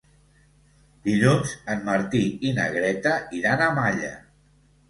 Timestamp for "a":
3.67-3.73